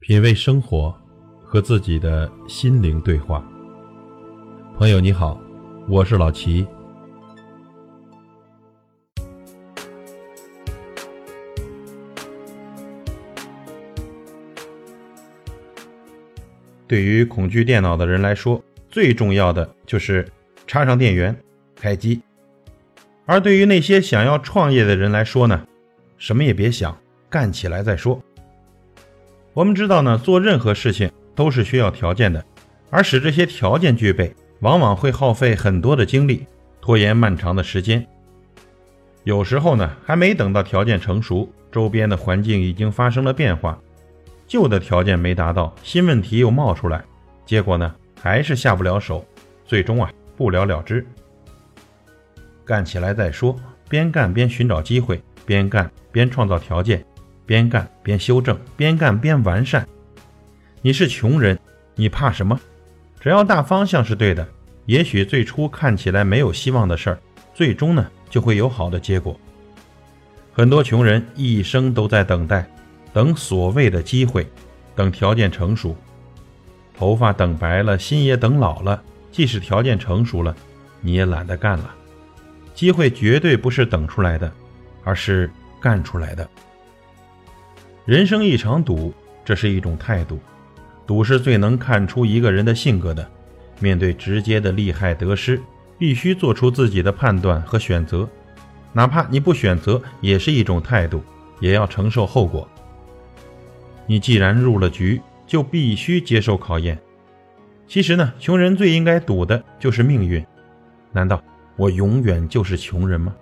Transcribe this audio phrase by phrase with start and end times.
[0.00, 0.96] 品味生活，
[1.42, 3.44] 和自己的心灵对话。
[4.78, 5.38] 朋友你好，
[5.88, 6.64] 我是老齐。
[16.86, 20.26] 对于恐惧电脑的人来说，最重要的就是
[20.66, 21.36] 插上电源，
[21.74, 22.20] 开机；
[23.26, 25.66] 而对于那些想要创业的人来说呢，
[26.18, 26.96] 什么也别想，
[27.28, 28.22] 干起来再说。
[29.58, 32.44] 我们知道呢，做任何事情都是需要条件的，
[32.90, 36.46] 而使这些条件具备，往往会耗费很多的精力，
[36.80, 38.06] 拖延漫长的时间。
[39.24, 43.76] 有时候呢，还没等到条件成熟，周边的环境已经发生了变化，
[44.46, 47.04] 旧的条件没达到，新问题又冒出来，
[47.44, 49.26] 结果呢，还是下不了手，
[49.66, 51.04] 最终啊，不了了之。
[52.64, 53.56] 干起来再说，
[53.88, 57.04] 边干边寻找机会，边干边创造条件。
[57.48, 59.88] 边干边修正，边干边完善。
[60.82, 61.58] 你是穷人，
[61.94, 62.60] 你怕什么？
[63.18, 64.46] 只要大方向是对的，
[64.84, 67.18] 也许最初看起来没有希望的事儿，
[67.54, 69.34] 最终呢就会有好的结果。
[70.52, 72.68] 很多穷人一生都在等待，
[73.14, 74.46] 等所谓的机会，
[74.94, 75.96] 等条件成熟。
[76.94, 79.02] 头发等白了，心也等老了。
[79.32, 80.54] 即使条件成熟了，
[81.00, 81.94] 你也懒得干了。
[82.74, 84.52] 机会绝对不是等出来的，
[85.02, 86.46] 而是干出来的。
[88.08, 89.12] 人生一场赌，
[89.44, 90.38] 这是一种态度。
[91.06, 93.30] 赌是最能看出一个人的性格的。
[93.80, 95.60] 面对直接的利害得失，
[95.98, 98.26] 必须做出自己的判断和选择。
[98.94, 101.22] 哪怕你不选择，也是一种态度，
[101.60, 102.66] 也要承受后果。
[104.06, 106.98] 你既然入了局，就必须接受考验。
[107.86, 110.42] 其实呢，穷人最应该赌的就是命运。
[111.12, 111.42] 难道
[111.76, 113.36] 我永远就是穷人吗？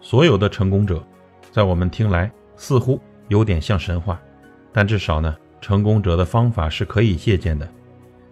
[0.00, 1.04] 所有的成功者，
[1.50, 2.30] 在我们听来。
[2.56, 4.20] 似乎有点像神话，
[4.72, 7.68] 但至少呢，成功者的方法是可以借鉴的。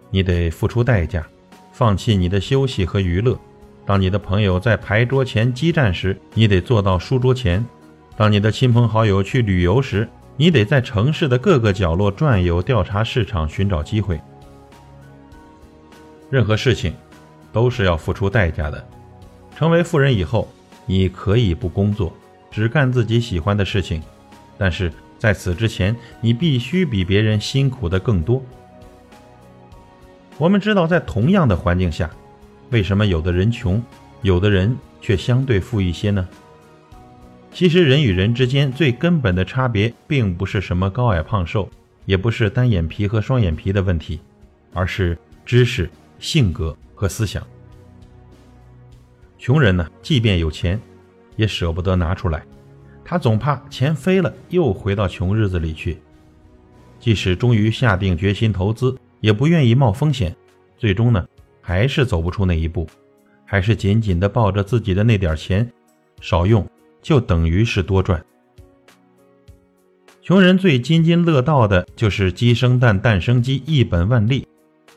[0.09, 1.25] 你得付出代价，
[1.71, 3.37] 放弃你的休息和娱乐。
[3.85, 7.61] 当你的朋友在牌桌前激战时，你得坐到书桌前；
[8.15, 10.07] 当你的亲朋好友去旅游时，
[10.37, 14.19] 你得在城市的各个角落转悠，调查市场，寻找机会。
[16.29, 16.93] 任何事情
[17.51, 18.87] 都是要付出代价的。
[19.55, 20.47] 成为富人以后，
[20.85, 22.11] 你可以不工作，
[22.53, 24.01] 只干自己喜欢的事情。
[24.57, 28.41] 但是在此之前，你必须比别人辛苦的更多。
[30.37, 32.09] 我们知道，在同样的环境下，
[32.69, 33.81] 为什么有的人穷，
[34.21, 36.27] 有的人却相对富一些呢？
[37.51, 41.69] 其实，人与人之间最根本的差别，并不是什么高矮胖瘦，
[42.05, 44.19] 也不是单眼皮和双眼皮的问题，
[44.73, 45.89] 而是知识、
[46.19, 47.45] 性格和思想。
[49.37, 50.79] 穷人呢，即便有钱，
[51.35, 52.43] 也舍不得拿出来。
[53.05, 55.99] 他总怕钱飞了，又回到穷日子里去。
[56.99, 60.33] 即使终于下定决心投资，也不愿意冒风险。
[60.77, 61.27] 最终呢，
[61.61, 62.87] 还是走不出那一步，
[63.45, 65.69] 还是紧紧地抱着自己的那点钱，
[66.21, 66.65] 少用
[67.01, 68.23] 就等于是多赚。
[70.21, 74.47] 穷人最津津乐道的就是鸡生蛋，蛋生鸡，一本万利。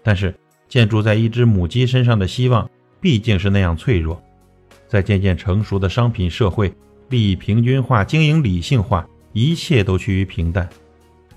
[0.04, 0.32] 但是
[0.68, 2.70] 建筑在一只母鸡身上的希望，
[3.00, 4.22] 毕竟是那样脆弱。
[4.96, 6.72] 在渐渐成熟的商品社会。
[7.10, 10.66] 利益平均化，经营理性化，一切都趋于平淡，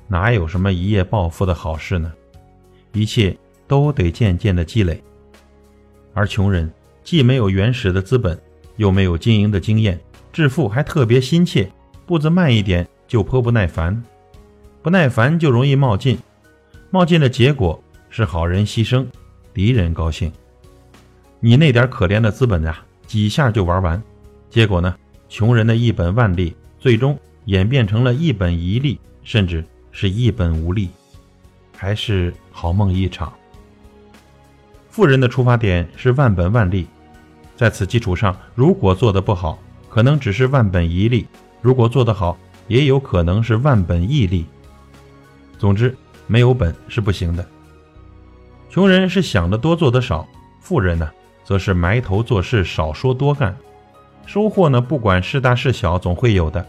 [0.08, 2.10] 哪有什么一夜暴富的好事呢？
[2.94, 3.38] 一切
[3.68, 5.04] 都得渐渐的积累。
[6.14, 6.72] 而穷人
[7.04, 8.40] 既没有原始的资本，
[8.78, 10.00] 又没有经营的经验，
[10.32, 11.70] 致富还特别心切，
[12.06, 14.02] 步子慢一点就颇不耐烦，
[14.82, 16.18] 不耐烦就容易冒进，
[16.90, 19.06] 冒进的结果是好人牺牲，
[19.54, 20.32] 敌人高兴。
[21.42, 24.00] 你那点可怜的资本啊，几下就玩完，
[24.52, 24.96] 结果呢？
[25.30, 30.90] 穷人的一本万利，最终演变成了一本一利，甚至是一本无利，
[31.76, 33.34] 还是好梦一场。
[34.92, 36.86] 富人的出发点是万本万利，
[37.56, 39.58] 在此基础上，如果做得不好，
[39.90, 41.26] 可能只是万本一利；
[41.64, 42.38] 如果做得好，
[42.68, 44.46] 也有可能是万本亿利。
[45.58, 45.98] 总之，
[46.28, 47.44] 没有本是不行的。
[48.70, 50.28] 穷人是想得多做得少，
[50.60, 51.10] 富人呢，
[51.50, 53.58] 则是埋头做事，少说多干。
[54.28, 56.64] 收获呢，不管是大是小，总会有的。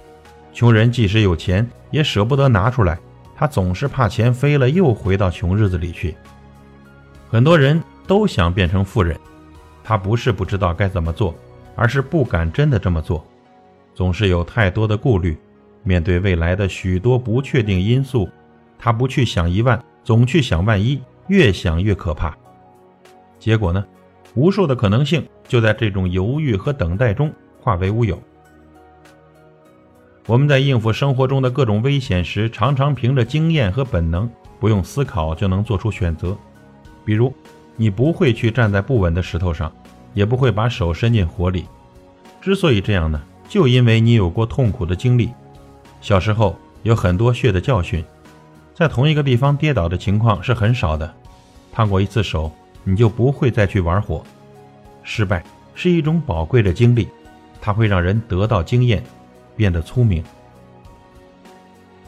[0.54, 2.98] 穷人即使有钱，也舍不得拿出来，
[3.36, 6.16] 他总是怕钱飞了，又回到穷日子里去。
[7.28, 9.20] 很多人都想变成富人，
[9.84, 11.34] 他不是不知道该怎么做，
[11.76, 13.22] 而是不敢真的这么做，
[13.94, 15.36] 总是有太多的顾虑。
[15.82, 18.26] 面对未来的许多不确定因素，
[18.78, 22.34] 他不去想一万，总去想万一，越想越可怕。
[23.38, 23.84] 结果呢，
[24.34, 27.32] 无数的可能性就在这种犹豫和等待中。
[27.62, 28.18] 化为乌有。
[30.26, 36.34] 我们在应付生活中的各种危险时，常常凭着经验和本能，不用思考就能做出选择。
[37.04, 37.30] 比如，
[37.76, 39.70] 你不会去站在不稳的石头上，
[40.14, 41.66] 也不会把手伸进火里。
[42.40, 45.30] 之所以这样呢，就因为你有过痛苦的经历。
[46.00, 48.02] 小时候有很多血的教训，
[48.74, 51.14] 在同一个地方跌倒的情况是很少的。
[51.70, 52.50] 烫过一次手，
[52.84, 54.22] 你就不会再去玩火。
[55.02, 55.42] 失败
[55.74, 57.08] 是一种宝贵的经历，
[57.60, 59.02] 它会让人得到经验，
[59.56, 60.22] 变得聪明。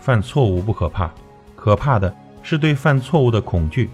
[0.00, 1.12] 犯错误不可怕，
[1.54, 3.88] 可怕的是对犯错误的恐惧。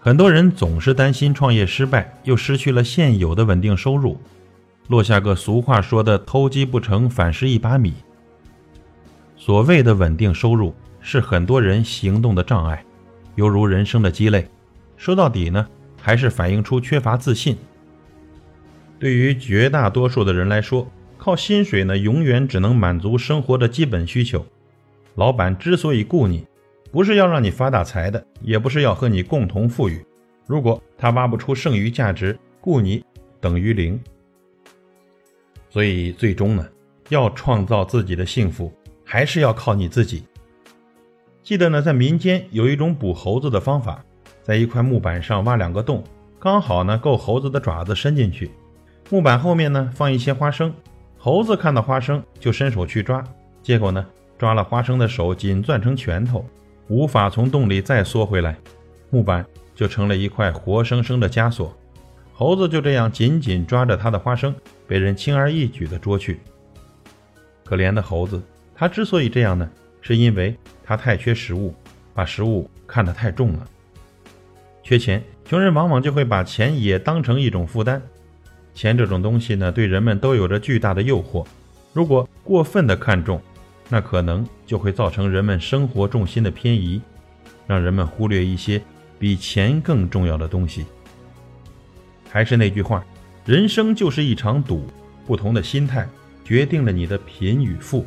[0.00, 4.18] 很多人总是担心创业失败，又失去了现有的稳定收入，
[4.88, 7.94] 落下个俗话说的“偷鸡不成反蚀一把米”。
[9.36, 12.84] 所谓的稳定收入，是很多人行动的障碍，
[13.36, 14.48] 犹如人生的鸡肋。
[15.00, 15.66] 说到底呢，
[15.98, 17.56] 还是反映出缺乏自信。
[18.98, 20.86] 对于绝大多数的人来说，
[21.16, 24.44] 靠薪水呢，永远只能满足生活的基本需求。
[25.14, 26.46] 老板之所以雇你，
[26.92, 30.04] 不是要让你发大财的，也不是要和你共同富裕。
[30.46, 33.02] 如果他挖不出剩余价值，雇你
[33.40, 33.98] 等于零。
[35.70, 36.68] 所以最终呢，
[37.08, 38.70] 要创造自己的幸福，
[39.02, 40.24] 还是要靠你自己。
[41.42, 44.04] 记得呢，在民间有一种捕猴子的方法，
[44.50, 46.02] 在一块木板上挖两个洞，
[46.40, 48.50] 刚好呢够猴子的爪子伸进去。
[49.08, 50.74] 木板后面呢放一些花生，
[51.16, 53.22] 猴子看到花生就伸手去抓，
[53.62, 54.04] 结果呢
[54.36, 56.44] 抓了花生的手紧攥成拳头。
[56.88, 58.56] 无法从洞里再缩回来，
[59.10, 61.72] 木板就成了一块活生生的枷锁。
[62.32, 64.52] 猴子就这样紧紧抓着他的花生，
[64.84, 66.40] 被人轻而易举地捉去。
[67.64, 68.42] 可怜的猴子，
[68.74, 69.70] 他之所以这样呢，
[70.00, 71.72] 是因为他太缺食物，
[72.12, 73.64] 把食物看得太重了。
[74.82, 78.00] 缺钱，穷人往往就会把钱也当成一种负担。
[78.74, 81.46] 钱这种东西呢，对人们都有着巨大的诱惑。
[81.92, 83.40] 如果过分的看重，
[83.88, 87.00] 那可能就会造成人们生活重心的偏移，
[87.66, 88.80] 让人们忽略一些
[89.18, 90.86] 比钱更重要的东西。
[92.30, 93.04] 还是那句话，
[93.44, 94.86] 人生就是一场赌，
[95.26, 96.08] 不同的心态
[96.44, 98.06] 决定了你的贫与富。